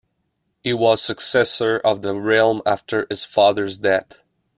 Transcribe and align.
He 0.63 0.73
was 0.73 0.99
successor 0.99 1.77
of 1.77 2.01
the 2.01 2.15
realm 2.15 2.63
after 2.65 3.05
his 3.11 3.23
father's 3.23 3.77
death. 3.77 4.23